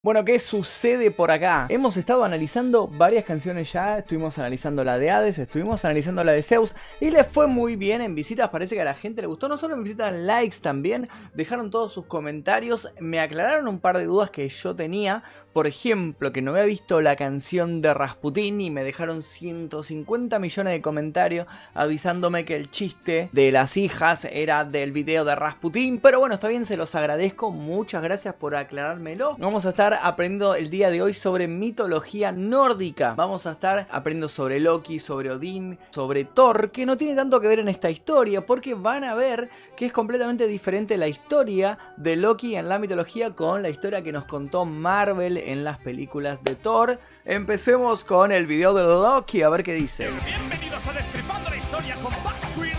[0.00, 1.66] Bueno, ¿qué sucede por acá?
[1.68, 6.44] Hemos estado analizando varias canciones ya, estuvimos analizando la de Hades, estuvimos analizando la de
[6.44, 9.48] Zeus y les fue muy bien en visitas, parece que a la gente le gustó,
[9.48, 14.04] no solo en visitas, likes también, dejaron todos sus comentarios, me aclararon un par de
[14.04, 18.70] dudas que yo tenía, por ejemplo, que no había visto la canción de Rasputin y
[18.70, 24.92] me dejaron 150 millones de comentarios avisándome que el chiste de las hijas era del
[24.92, 29.36] video de Rasputin, pero bueno, está bien, se los agradezco, muchas gracias por aclarármelo.
[29.38, 33.14] Vamos a estar aprendiendo el día de hoy sobre mitología nórdica.
[33.14, 37.48] Vamos a estar aprendiendo sobre Loki, sobre Odín, sobre Thor, que no tiene tanto que
[37.48, 42.16] ver en esta historia, porque van a ver que es completamente diferente la historia de
[42.16, 46.54] Loki en la mitología con la historia que nos contó Marvel en las películas de
[46.54, 46.98] Thor.
[47.24, 50.10] Empecemos con el video de Loki, a ver qué dice.
[50.24, 52.78] Bienvenidos a Destripando la Historia con Vasco y.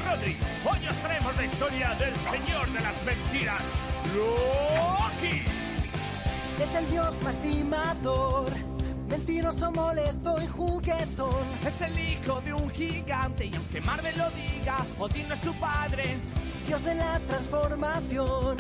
[0.68, 3.62] Hoy os traemos la historia del Señor de las Mentiras,
[4.16, 4.79] Loki.
[6.62, 8.52] Es el dios más timador,
[9.08, 11.46] mentiroso, molesto y juguetón.
[11.66, 15.54] Es el hijo de un gigante y aunque Marvel lo diga, Odín no es su
[15.54, 16.18] padre.
[16.68, 18.58] Dios de la transformación,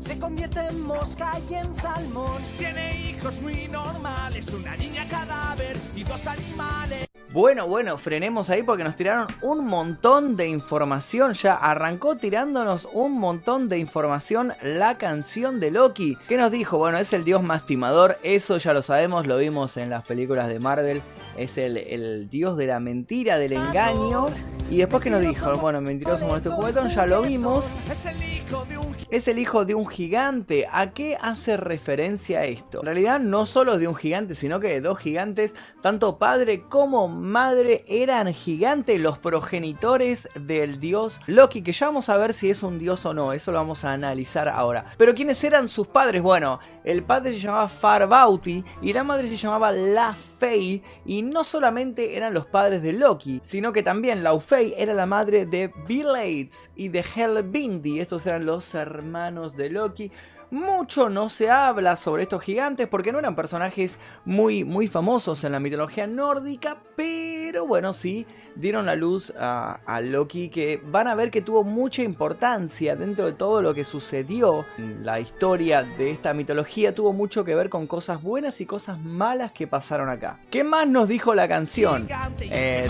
[0.00, 2.42] se convierte en mosca y en salmón.
[2.56, 7.13] Tiene hijos muy normales, una niña cadáver y dos animales.
[7.34, 11.32] Bueno, bueno, frenemos ahí porque nos tiraron un montón de información.
[11.32, 16.16] Ya arrancó tirándonos un montón de información la canción de Loki.
[16.28, 16.78] ¿Qué nos dijo?
[16.78, 18.20] Bueno, es el dios más timador.
[18.22, 21.02] Eso ya lo sabemos, lo vimos en las películas de Marvel.
[21.36, 24.28] Es el, dios de la mentira, del engaño.
[24.70, 27.64] Y después que nos dijo, bueno, mentiroso como este juguetón, ya lo vimos.
[27.90, 30.66] Es el hijo de un Es el hijo de un gigante.
[30.72, 32.80] ¿A qué hace referencia esto?
[32.80, 37.06] En realidad no solo de un gigante, sino que de dos gigantes, tanto padre como
[37.06, 42.64] madre, eran gigantes los progenitores del dios Loki, que ya vamos a ver si es
[42.64, 44.86] un dios o no, eso lo vamos a analizar ahora.
[44.98, 46.20] Pero ¿quiénes eran sus padres?
[46.20, 52.16] Bueno, el padre se llamaba Farbauti y la madre se llamaba Laufey, y no solamente
[52.16, 56.88] eran los padres de Loki, sino que también Laufey era la madre de Blades y
[56.88, 60.10] de Helbindi, estos eran los hermanos de Loki.
[60.50, 65.52] Mucho no se habla sobre estos gigantes porque no eran personajes muy, muy famosos en
[65.52, 71.14] la mitología nórdica, pero bueno, sí dieron la luz a, a Loki que van a
[71.14, 74.64] ver que tuvo mucha importancia dentro de todo lo que sucedió.
[75.02, 79.52] La historia de esta mitología tuvo mucho que ver con cosas buenas y cosas malas
[79.52, 80.38] que pasaron acá.
[80.50, 82.08] ¿Qué más nos dijo la canción?
[82.40, 82.88] Eh,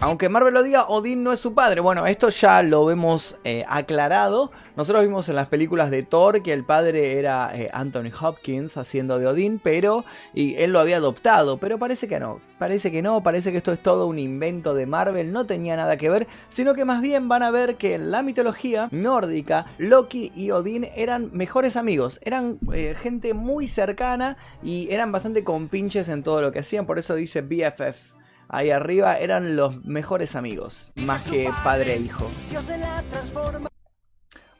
[0.00, 1.80] aunque Marvel lo diga, Odín no es su padre.
[1.80, 4.50] Bueno, esto ya lo vemos eh, aclarado.
[4.76, 9.18] Nosotros vimos en las películas de Thor que el padre era eh, Anthony Hopkins haciendo
[9.18, 12.40] de Odín, pero y él lo había adoptado, pero parece que no.
[12.58, 15.96] Parece que no, parece que esto es todo un invento de Marvel, no tenía nada
[15.96, 20.32] que ver, sino que más bien van a ver que en la mitología nórdica, Loki
[20.34, 26.22] y Odín eran mejores amigos, eran eh, gente muy cercana y eran bastante compinches en
[26.22, 28.13] todo lo que hacían, por eso dice BFF
[28.48, 32.30] ahí arriba eran los mejores amigos, más que padre e hijo.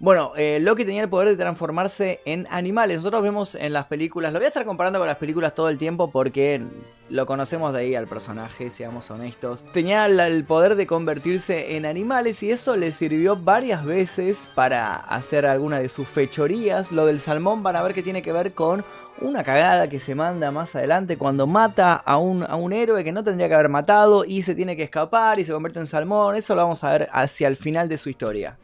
[0.05, 2.99] Bueno, eh, Loki tenía el poder de transformarse en animales.
[2.99, 5.79] Nosotros vemos en las películas, lo voy a estar comparando con las películas todo el
[5.79, 6.63] tiempo porque
[7.09, 9.65] lo conocemos de ahí al personaje, seamos honestos.
[9.73, 15.47] Tenía el poder de convertirse en animales y eso le sirvió varias veces para hacer
[15.47, 16.93] alguna de sus fechorías.
[16.93, 18.85] Lo del salmón van a ver que tiene que ver con
[19.23, 23.13] una cagada que se manda más adelante cuando mata a un, a un héroe que
[23.13, 26.37] no tendría que haber matado y se tiene que escapar y se convierte en salmón.
[26.37, 28.59] Eso lo vamos a ver hacia el final de su historia.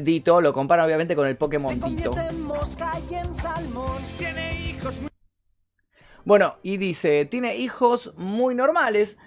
[0.00, 2.10] Dito lo compara obviamente con el Pokémon Se Dito.
[2.10, 4.02] convierte en mosca y en salmón.
[4.18, 5.10] tiene hijos muy
[6.24, 9.18] Bueno, y dice, tiene hijos muy normales.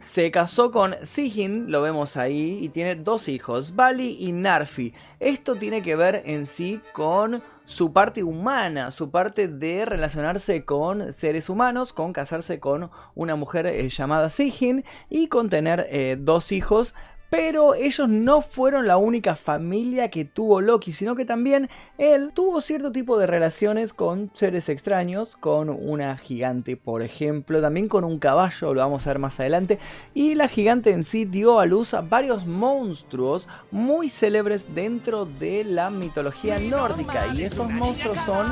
[0.00, 4.92] Se casó con Sigyn, lo vemos ahí, y tiene dos hijos, Bali y Narfi.
[5.18, 11.10] Esto tiene que ver en sí con su parte humana, su parte de relacionarse con
[11.14, 16.52] seres humanos, con casarse con una mujer eh, llamada Sigyn y con tener eh, dos
[16.52, 16.92] hijos.
[17.36, 21.68] Pero ellos no fueron la única familia que tuvo Loki, sino que también
[21.98, 27.88] él tuvo cierto tipo de relaciones con seres extraños, con una gigante, por ejemplo, también
[27.88, 29.80] con un caballo, lo vamos a ver más adelante.
[30.14, 35.64] Y la gigante en sí dio a luz a varios monstruos muy célebres dentro de
[35.64, 37.26] la mitología nórdica.
[37.34, 38.46] Y esos monstruos son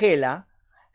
[0.00, 0.46] Hela.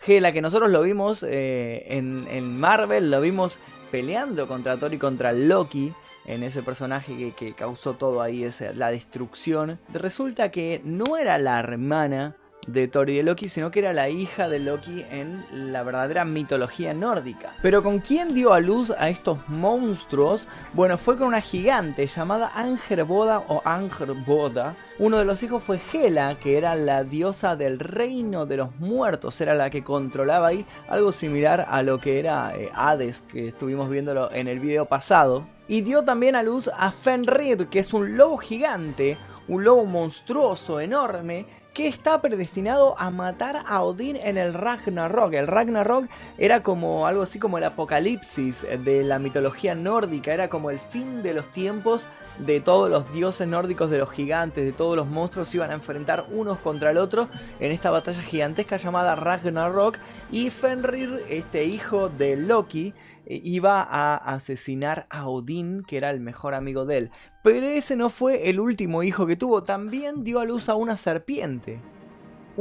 [0.03, 3.59] Hela, que nosotros lo vimos eh, en, en Marvel, lo vimos
[3.91, 5.93] peleando contra Thor y contra Loki
[6.31, 9.79] en ese personaje que, causó todo ahí, esa, la destrucción.
[9.93, 12.37] Resulta que no era la hermana
[12.67, 16.25] de Thor y de Loki, sino que era la hija de Loki en la verdadera
[16.25, 17.53] mitología nórdica.
[17.61, 20.47] Pero ¿con quién dio a luz a estos monstruos?
[20.73, 24.75] Bueno, fue con una gigante llamada Angerboda o Angerboda.
[24.99, 29.41] Uno de los hijos fue Hela, que era la diosa del reino de los muertos,
[29.41, 33.89] era la que controlaba ahí, algo similar a lo que era eh, Hades, que estuvimos
[33.89, 35.47] viéndolo en el video pasado.
[35.71, 40.81] Y dio también a luz a Fenrir, que es un lobo gigante, un lobo monstruoso,
[40.81, 45.31] enorme, que está predestinado a matar a Odín en el Ragnarok.
[45.31, 50.71] El Ragnarok era como algo así como el apocalipsis de la mitología nórdica, era como
[50.71, 52.09] el fin de los tiempos
[52.39, 56.25] de todos los dioses nórdicos, de los gigantes, de todos los monstruos iban a enfrentar
[56.31, 57.29] unos contra el otro
[57.61, 59.97] en esta batalla gigantesca llamada Ragnarok
[60.33, 62.93] y Fenrir, este hijo de Loki,
[63.25, 67.11] iba a asesinar a Odín, que era el mejor amigo de él.
[67.43, 70.97] Pero ese no fue el último hijo que tuvo, también dio a luz a una
[70.97, 71.79] serpiente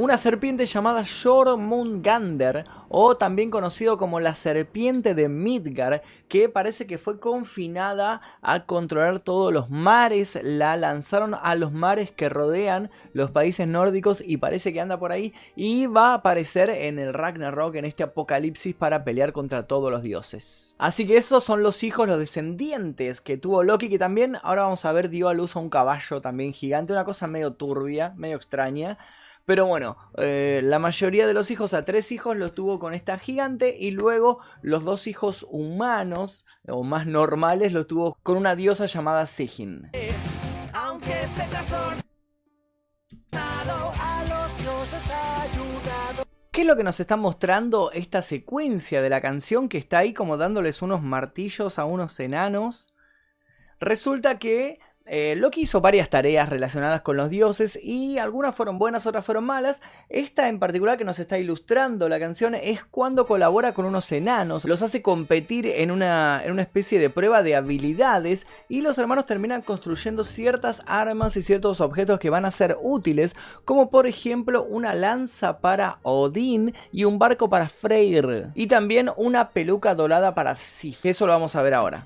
[0.01, 6.97] una serpiente llamada Jormungandr, o también conocido como la serpiente de Midgar, que parece que
[6.97, 13.29] fue confinada a controlar todos los mares, la lanzaron a los mares que rodean los
[13.29, 17.75] países nórdicos y parece que anda por ahí y va a aparecer en el Ragnarok,
[17.75, 20.73] en este apocalipsis, para pelear contra todos los dioses.
[20.79, 24.83] Así que esos son los hijos, los descendientes que tuvo Loki, que también ahora vamos
[24.83, 28.35] a ver dio a luz a un caballo también gigante, una cosa medio turbia, medio
[28.35, 28.97] extraña.
[29.45, 33.17] Pero bueno, eh, la mayoría de los hijos, a tres hijos, los tuvo con esta
[33.17, 38.85] gigante y luego los dos hijos humanos o más normales los tuvo con una diosa
[38.85, 39.89] llamada Sigyn.
[46.51, 50.13] ¿Qué es lo que nos está mostrando esta secuencia de la canción que está ahí
[50.13, 52.93] como dándoles unos martillos a unos enanos?
[53.79, 59.05] Resulta que eh, Loki hizo varias tareas relacionadas con los dioses y algunas fueron buenas,
[59.05, 59.81] otras fueron malas.
[60.09, 64.65] Esta en particular que nos está ilustrando la canción es cuando colabora con unos enanos,
[64.65, 69.25] los hace competir en una, en una especie de prueba de habilidades y los hermanos
[69.25, 74.63] terminan construyendo ciertas armas y ciertos objetos que van a ser útiles, como por ejemplo
[74.63, 80.55] una lanza para Odín y un barco para Freyr, y también una peluca dorada para
[80.55, 81.05] Sif.
[81.05, 82.05] Eso lo vamos a ver ahora.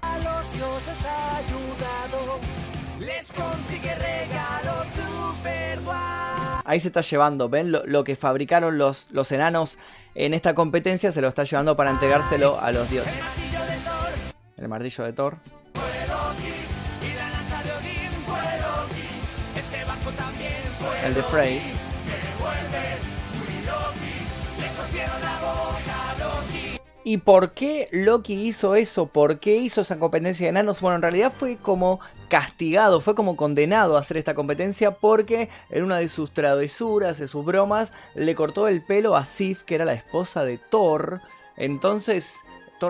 [6.68, 7.72] Ahí se está llevando, ¿ven?
[7.72, 9.78] Lo, que fabricaron los, los enanos
[10.16, 13.14] en esta competencia se lo está llevando para entregárselo a los dioses.
[14.58, 15.38] El martillo de Thor.
[21.04, 21.85] El de Frey.
[27.08, 29.06] ¿Y por qué Loki hizo eso?
[29.06, 30.82] ¿Por qué hizo esa competencia de enanos?
[30.82, 32.00] Bueno, en realidad fue como
[32.30, 37.28] castigado, fue como condenado a hacer esta competencia porque en una de sus travesuras, de
[37.28, 41.22] sus bromas, le cortó el pelo a Sif, que era la esposa de Thor.
[41.58, 42.40] Entonces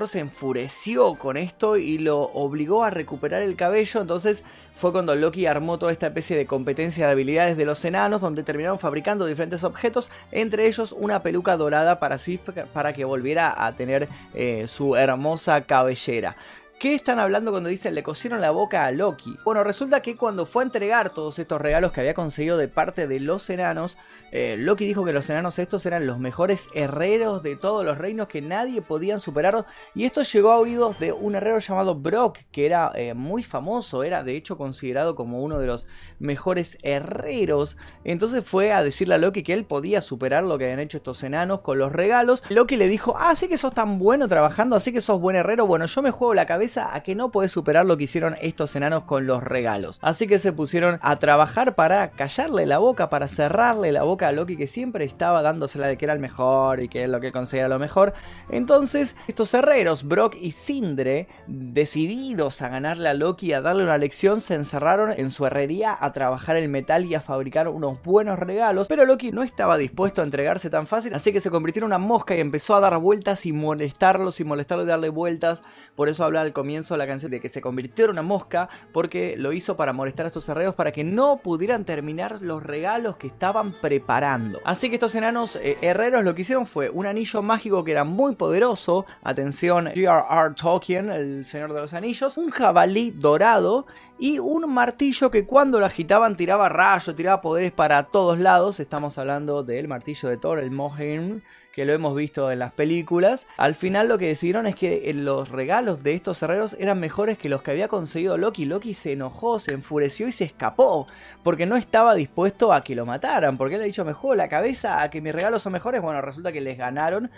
[0.05, 4.01] Se enfureció con esto y lo obligó a recuperar el cabello.
[4.01, 4.43] Entonces
[4.75, 8.43] fue cuando Loki armó toda esta especie de competencia de habilidades de los enanos, donde
[8.43, 12.41] terminaron fabricando diferentes objetos, entre ellos una peluca dorada para Sif
[12.73, 16.35] para que volviera a tener eh, su hermosa cabellera.
[16.77, 19.39] ¿Qué están hablando cuando dicen le cosieron la boca a Loki?
[19.45, 23.07] Bueno, resulta que cuando fue a entregar todos estos regalos que había conseguido de parte
[23.07, 23.97] de los enanos,
[24.33, 28.27] eh, Loki dijo que los enanos estos eran los mejores herreros de todos los reinos
[28.27, 29.65] que nadie podían superar.
[29.95, 34.03] Y esto llegó a oídos de un herrero llamado Brock, que era eh, muy famoso,
[34.03, 35.87] era de hecho considerado como uno de los
[36.19, 37.77] mejores herreros.
[38.03, 41.23] Entonces fue a decirle a Loki que él podía superar lo que habían hecho estos
[41.23, 42.43] enanos con los regalos.
[42.49, 45.65] Loki le dijo, ah, sí que sos tan bueno trabajando, así que sos buen herrero,
[45.65, 48.75] bueno, yo me juego la cabeza a que no puede superar lo que hicieron estos
[48.75, 49.99] enanos con los regalos.
[50.01, 54.31] Así que se pusieron a trabajar para callarle la boca, para cerrarle la boca a
[54.31, 57.31] Loki que siempre estaba dándosela de que era el mejor y que es lo que
[57.31, 58.13] conseguía lo mejor.
[58.49, 63.97] Entonces estos herreros, Brock y Sindre, decididos a ganarle a Loki y a darle una
[63.97, 68.39] lección, se encerraron en su herrería a trabajar el metal y a fabricar unos buenos
[68.39, 68.87] regalos.
[68.87, 71.97] Pero Loki no estaba dispuesto a entregarse tan fácil, así que se convirtió en una
[71.97, 75.61] mosca y empezó a dar vueltas y molestarlos y molestarlos y darle vueltas.
[75.95, 79.53] Por eso habla comienzo la canción de que se convirtió en una mosca porque lo
[79.53, 83.73] hizo para molestar a estos herreros para que no pudieran terminar los regalos que estaban
[83.81, 84.61] preparando.
[84.65, 88.05] Así que estos enanos eh, herreros lo que hicieron fue un anillo mágico que era
[88.05, 90.55] muy poderoso, atención G.R.R.
[90.55, 93.85] Tolkien, el Señor de los Anillos, un jabalí dorado
[94.17, 98.79] y un martillo que cuando lo agitaban tiraba rayos, tiraba poderes para todos lados.
[98.79, 101.41] Estamos hablando del martillo de Thor, el Moheim,
[101.73, 103.45] que lo hemos visto en las películas.
[103.57, 107.49] Al final lo que decidieron es que los regalos de estos herreros eran mejores que
[107.49, 108.63] los que había conseguido Loki.
[108.63, 111.07] Loki se enojó, se enfureció y se escapó,
[111.43, 115.01] porque no estaba dispuesto a que lo mataran, porque él ha dicho, mejor la cabeza
[115.01, 116.01] a que mis regalos son mejores.
[116.01, 117.29] Bueno, resulta que les ganaron.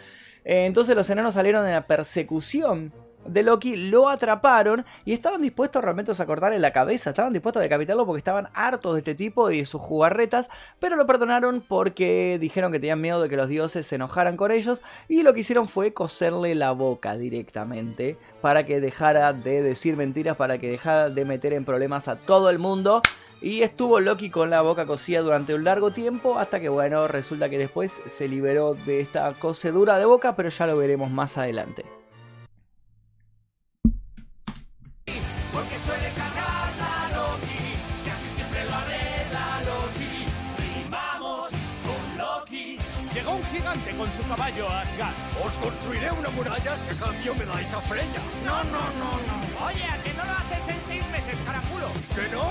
[0.45, 2.93] Eh, entonces los enanos salieron en la persecución
[3.27, 7.63] de Loki lo atraparon y estaban dispuestos realmente a cortarle la cabeza, estaban dispuestos a
[7.63, 12.37] decapitarlo porque estaban hartos de este tipo y de sus jugarretas, pero lo perdonaron porque
[12.39, 15.41] dijeron que tenían miedo de que los dioses se enojaran con ellos y lo que
[15.41, 21.09] hicieron fue coserle la boca directamente para que dejara de decir mentiras, para que dejara
[21.09, 23.01] de meter en problemas a todo el mundo.
[23.39, 27.49] Y estuvo Loki con la boca cosida durante un largo tiempo hasta que bueno, resulta
[27.49, 31.85] que después se liberó de esta cocedura de boca, pero ya lo veremos más adelante.
[44.17, 45.15] Su caballo a Asgard.
[45.45, 48.21] Os construiré una muralla si a cambio me dais a Freya.
[48.43, 49.65] No, no, no, no.
[49.67, 51.87] Oye, ¿a que no lo haces en seis meses, caraculo?
[52.15, 52.47] ¡Que no!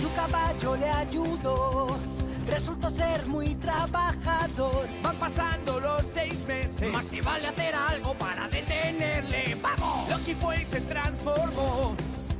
[0.00, 1.98] Su caballo le ayudó.
[2.46, 4.88] Resultó ser muy trabajador.
[5.02, 6.92] Van pasando los seis meses.
[6.92, 9.56] Más que vale hacer algo para detenerle.
[9.60, 10.08] ¡Vamos!
[10.08, 11.96] Loki fue y se transformó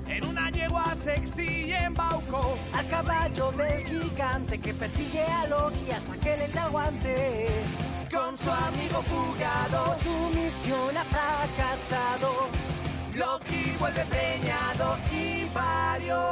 [0.07, 6.17] en una yegua sexy y embaucó al caballo del gigante que persigue a Loki hasta
[6.19, 7.49] que le echa el guante.
[8.15, 12.49] Con su amigo fugado, su misión ha fracasado.
[13.13, 16.31] Loki vuelve preñado y parió.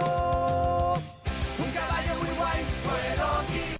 [1.58, 3.76] Un caballo muy guay fue Loki.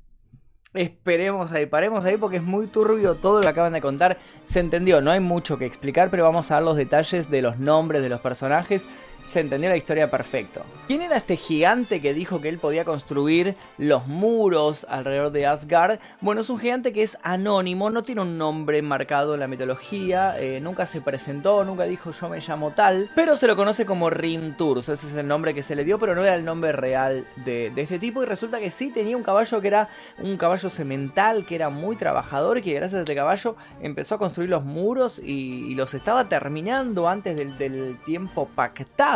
[0.74, 4.18] Esperemos ahí, paremos ahí porque es muy turbio todo lo que acaban de contar.
[4.46, 7.58] Se entendió, no hay mucho que explicar, pero vamos a dar los detalles de los
[7.58, 8.84] nombres de los personajes
[9.24, 10.62] se entendió la historia perfecto.
[10.86, 16.00] ¿Quién era este gigante que dijo que él podía construir los muros alrededor de Asgard?
[16.20, 20.38] Bueno, es un gigante que es anónimo, no tiene un nombre marcado en la mitología,
[20.38, 24.10] eh, nunca se presentó, nunca dijo yo me llamo tal, pero se lo conoce como
[24.10, 27.24] Rintours, ese es el nombre que se le dio, pero no era el nombre real
[27.44, 29.88] de, este tipo y resulta que sí tenía un caballo que era
[30.18, 34.18] un caballo semental, que era muy trabajador y que gracias a este caballo empezó a
[34.18, 39.11] construir los muros y, los estaba terminando antes del, del tiempo pactado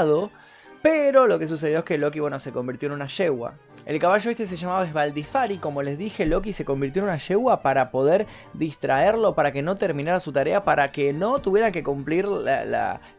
[0.83, 3.55] pero lo que sucedió es que Loki, bueno, se convirtió en una yegua.
[3.87, 7.63] El caballo este se llamaba Svaldifari, como les dije, Loki se convirtió en una yegua
[7.63, 12.27] para poder distraerlo, para que no terminara su tarea, para que no tuviera que cumplir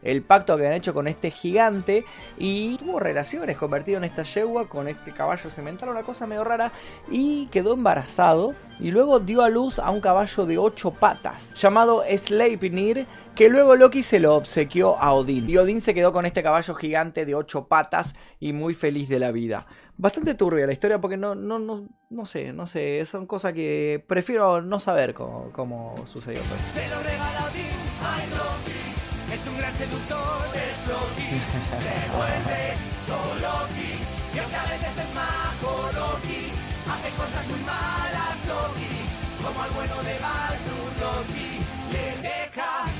[0.02, 2.04] el pacto que habían hecho con este gigante.
[2.36, 6.72] Y tuvo relaciones convertido en esta yegua con este caballo semental, una cosa medio rara,
[7.10, 8.54] y quedó embarazado.
[8.78, 13.06] Y luego dio a luz a un caballo de ocho patas, llamado Sleipnir,
[13.38, 15.48] que luego Loki se lo obsequió a Odín.
[15.48, 19.20] Y Odín se quedó con este caballo gigante de ocho patas y muy feliz de
[19.20, 19.64] la vida.
[19.96, 24.04] Bastante turbia la historia porque no, no, no, no sé, no sé, son cosas que
[24.08, 26.40] prefiero no saber cómo, cómo sucedió.
[26.74, 31.30] Se lo regala Odín, ay Loki, es un gran seductor, es Loki,
[31.86, 32.74] devuelve
[33.06, 34.02] todo Loki,
[34.34, 36.50] y aunque a veces es majo Loki,
[36.90, 38.98] hace cosas muy malas Loki,
[39.46, 41.58] como al bueno de Baldur Loki,
[41.92, 42.97] le deja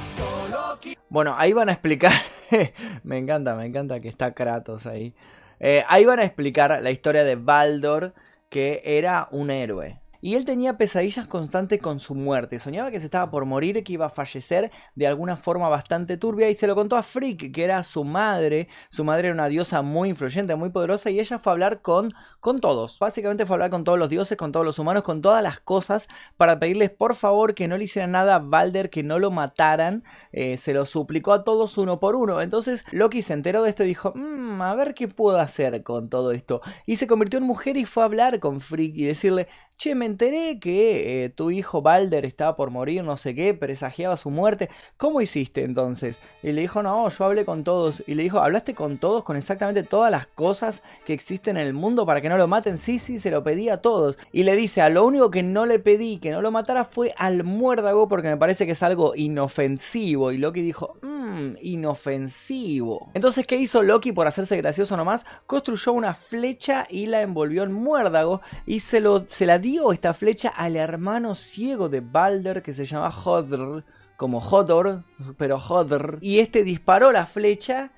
[1.09, 2.13] bueno, ahí van a explicar.
[3.03, 5.15] me encanta, me encanta que está Kratos ahí.
[5.61, 8.15] Eh, ahí van a explicar la historia de Baldor,
[8.49, 10.01] que era un héroe.
[10.21, 12.59] Y él tenía pesadillas constantes con su muerte.
[12.59, 16.51] Soñaba que se estaba por morir, que iba a fallecer de alguna forma bastante turbia.
[16.51, 18.69] Y se lo contó a Frick, que era su madre.
[18.91, 21.11] Su madre era una diosa muy influyente, muy poderosa.
[21.11, 22.99] Y ella fue a hablar con, con todos.
[22.99, 25.61] Básicamente fue a hablar con todos los dioses, con todos los humanos, con todas las
[25.61, 26.09] cosas.
[26.37, 30.05] Para pedirles por favor que no le hicieran nada a Balder, que no lo mataran.
[30.33, 32.41] Eh, se lo suplicó a todos uno por uno.
[32.43, 36.09] Entonces Loki se enteró de esto y dijo: mmm, A ver qué puedo hacer con
[36.09, 36.61] todo esto.
[36.87, 39.49] Y se convirtió en mujer y fue a hablar con Frick y decirle:
[39.79, 44.17] Che, me enteré que eh, tu hijo Balder estaba por morir, no sé qué, presagiaba
[44.17, 44.71] su muerte.
[44.97, 46.19] ¿Cómo hiciste entonces?
[46.43, 48.03] Y le dijo, no, yo hablé con todos.
[48.09, 51.75] Y le dijo, ¿hablaste con todos, con exactamente todas las cosas que existen en el
[51.75, 52.77] mundo para que no lo maten?
[52.77, 54.19] Sí, sí, se lo pedí a todos.
[54.33, 57.15] Y le dice, a lo único que no le pedí que no lo matara fue
[57.17, 60.33] al muérdago porque me parece que es algo inofensivo.
[60.33, 63.13] Y Loki dijo, mmm, inofensivo.
[63.15, 65.25] Entonces, ¿qué hizo Loki por hacerse gracioso nomás?
[65.47, 70.15] Construyó una flecha y la envolvió en muérdago y se, lo, se la dio esta
[70.15, 73.85] flecha al hermano ciego de Balder que se llama Hodr,
[74.17, 75.05] como Hodor,
[75.37, 76.19] pero Hodr.
[76.21, 77.93] Y este disparó la flecha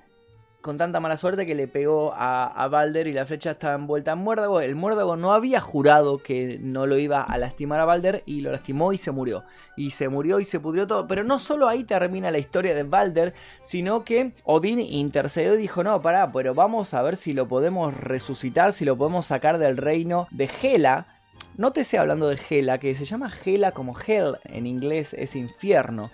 [0.60, 4.12] con tanta mala suerte que le pegó a, a Balder y la flecha estaba envuelta
[4.12, 4.60] en muérdago.
[4.60, 8.52] El muérdago no había jurado que no lo iba a lastimar a Balder y lo
[8.52, 9.44] lastimó y se murió.
[9.76, 11.06] Y se murió y se pudrió todo.
[11.06, 15.82] Pero no solo ahí termina la historia de Balder, sino que Odín intercedió y dijo,
[15.82, 19.76] no, pará, pero vamos a ver si lo podemos resucitar, si lo podemos sacar del
[19.76, 21.19] reino de Hela.
[21.56, 26.10] Nótese hablando de Hela, que se llama Hela como Hell en inglés es infierno.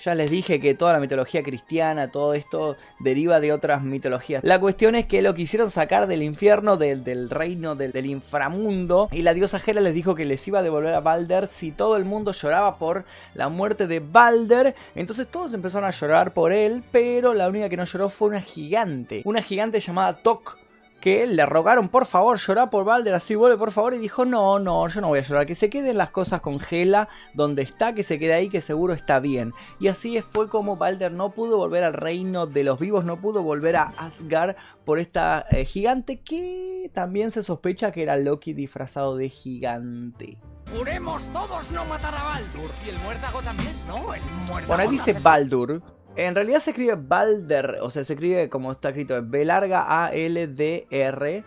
[0.00, 4.44] Ya les dije que toda la mitología cristiana, todo esto deriva de otras mitologías.
[4.44, 9.08] La cuestión es que lo quisieron sacar del infierno, del, reino, del, del, inframundo.
[9.10, 11.96] Y la diosa Hela les dijo que les iba a devolver a Balder si todo
[11.96, 13.04] el mundo lloraba por
[13.34, 14.74] la muerte de Balder.
[14.94, 18.42] Entonces todos empezaron a llorar por él, pero la única que no lloró fue una
[18.42, 19.22] gigante.
[19.24, 20.65] Una gigante llamada Tok
[21.06, 24.58] que le rogaron por favor llorar por Balder, así vuelve por favor y dijo no,
[24.58, 27.92] no, yo no voy a llorar, que se queden las cosas con Gela donde está,
[27.92, 29.52] que se quede ahí, que seguro está bien.
[29.78, 33.44] Y así fue como Balder no pudo volver al reino de los vivos, no pudo
[33.44, 39.16] volver a Asgard por esta eh, gigante que también se sospecha que era Loki disfrazado
[39.16, 40.38] de gigante.
[40.76, 42.70] Juremos todos no matar a Baldur.
[42.84, 44.12] Y el muérdago también, ¿no?
[44.12, 45.12] El muérdago Bueno, ahí dice.
[45.12, 45.80] Baldur.
[46.16, 50.08] En realidad se escribe Balder, o sea, se escribe como está escrito, B larga A
[50.12, 51.44] L D R.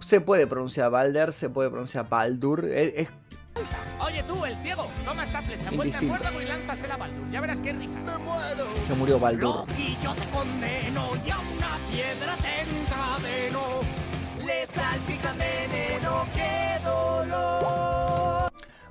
[0.00, 2.64] Se puede pronunciar Balder, se puede pronunciar Baldur.
[2.66, 3.08] Es, es-
[4.00, 6.14] Oye tú, el ciego, toma esta flecha, vuelta Indistinto.
[6.14, 7.30] muérdago y lánzasela a Baldur.
[7.32, 7.98] Ya verás qué risa.
[8.00, 8.66] Me muero.
[8.86, 9.68] se murió Baldur.
[9.68, 13.60] Loki, yo te condeno y a una piedra te encadeno.
[14.46, 17.87] Le salpica veneno, qué dolor.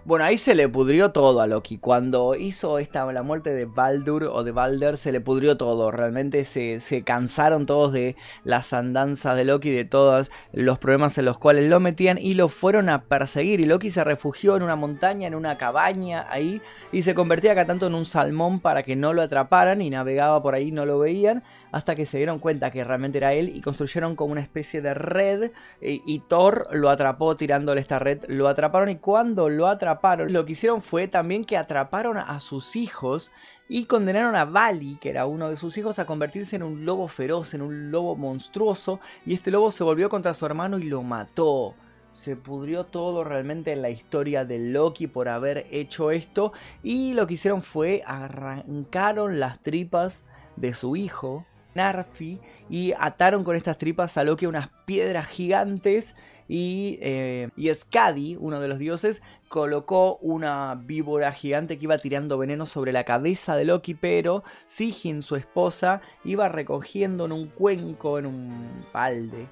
[0.08, 1.80] Bueno, ahí se le pudrió todo a Loki.
[1.80, 5.92] Cuando hizo esta, la muerte de Baldur o de Balder, se le pudrió todo.
[5.92, 11.26] Realmente se, se cansaron todos de las andanzas de Loki, de todos los problemas en
[11.26, 13.60] los cuales lo metían y lo fueron a perseguir.
[13.60, 16.62] Y Loki se refugió en una montaña, en una cabaña ahí,
[16.94, 20.42] y se convertía acá tanto en un salmón para que no lo atraparan y navegaba
[20.42, 21.44] por ahí, no lo veían
[21.78, 24.94] hasta que se dieron cuenta que realmente era él y construyeron como una especie de
[24.94, 30.34] red y, y Thor lo atrapó tirándole esta red, lo atraparon y cuando lo atraparon
[30.34, 33.32] lo que hicieron fue también que atraparon a sus hijos
[33.70, 37.08] y condenaron a Bali, que era uno de sus hijos, a convertirse en un lobo
[37.08, 41.04] feroz, en un lobo monstruoso y este lobo se volvió contra su hermano y lo
[41.04, 41.76] mató.
[42.14, 47.28] Se pudrió todo realmente en la historia de Loki por haber hecho esto y lo
[47.28, 50.24] que hicieron fue arrancaron las tripas
[50.56, 51.46] de su hijo
[51.78, 56.14] Narfi y ataron con estas tripas a Loki unas piedras gigantes
[56.50, 62.38] y, eh, y Skadi, uno de los dioses, colocó una víbora gigante que iba tirando
[62.38, 68.20] veneno sobre la cabeza de Loki, pero Sigyn, su esposa, iba recogiendo en un cuenco,
[68.20, 69.48] en un balde,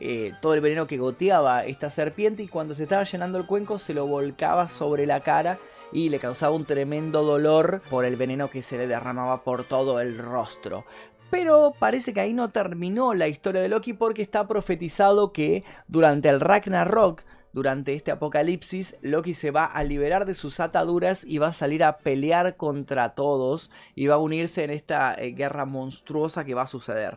[0.00, 3.78] eh, todo el veneno que goteaba esta serpiente y cuando se estaba llenando el cuenco
[3.78, 5.58] se lo volcaba sobre la cara
[5.92, 10.00] y le causaba un tremendo dolor por el veneno que se le derramaba por todo
[10.00, 10.84] el rostro.
[11.34, 16.28] Pero parece que ahí no terminó la historia de Loki porque está profetizado que durante
[16.28, 21.48] el Ragnarok, durante este apocalipsis, Loki se va a liberar de sus ataduras y va
[21.48, 26.44] a salir a pelear contra todos y va a unirse en esta eh, guerra monstruosa
[26.44, 27.16] que va a suceder.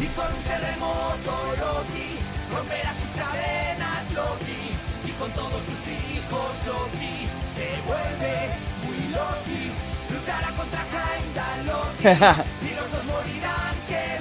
[0.00, 5.10] Y con un terremoto Loki romperá sus cadenas Loki.
[5.10, 8.48] Y con todos sus hijos Loki se vuelve
[8.82, 9.70] muy Loki.
[10.10, 12.48] Luchará contra Heimdall Loki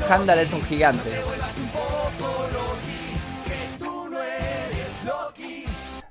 [0.10, 1.10] Heimdall es un gigante.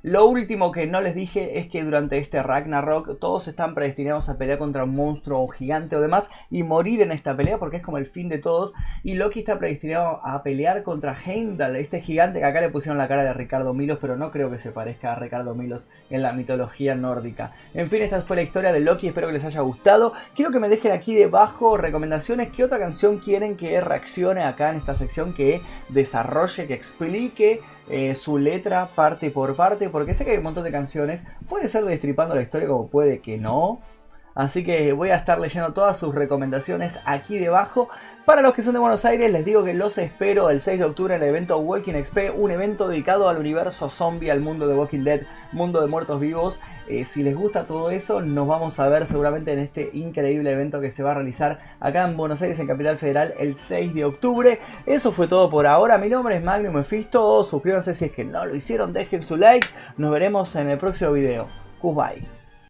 [0.07, 4.39] Lo último que no les dije es que durante este Ragnarok todos están predestinados a
[4.39, 7.99] pelear contra un monstruo gigante o demás y morir en esta pelea porque es como
[7.99, 8.73] el fin de todos.
[9.03, 13.09] Y Loki está predestinado a pelear contra Heimdall, este gigante que acá le pusieron la
[13.09, 16.33] cara de Ricardo Milos, pero no creo que se parezca a Ricardo Milos en la
[16.33, 17.57] mitología nórdica.
[17.75, 20.13] En fin, esta fue la historia de Loki, espero que les haya gustado.
[20.37, 24.77] Quiero que me dejen aquí debajo recomendaciones, qué otra canción quieren que reaccione acá en
[24.77, 30.33] esta sección, que desarrolle, que explique eh, su letra parte por parte, porque sé que
[30.33, 33.81] hay un montón de canciones, puede ser destripando la historia como puede que no.
[34.37, 37.89] Así que voy a estar leyendo todas sus recomendaciones aquí debajo.
[38.27, 40.85] Para los que son de Buenos Aires, les digo que los espero el 6 de
[40.85, 44.75] octubre en el evento Walking XP, un evento dedicado al universo zombie, al mundo de
[44.75, 45.23] Walking Dead,
[45.53, 46.61] mundo de muertos vivos.
[46.87, 50.83] Eh, si les gusta todo eso, nos vamos a ver seguramente en este increíble evento
[50.83, 54.05] que se va a realizar acá en Buenos Aires, en Capital Federal, el 6 de
[54.05, 54.61] octubre.
[54.85, 55.97] Eso fue todo por ahora.
[55.97, 57.43] Mi nombre es Magnum Mephisto.
[57.45, 59.69] Suscríbanse si es que no lo hicieron, dejen su like.
[59.97, 61.47] Nos veremos en el próximo video.
[61.81, 62.36] Goodbye.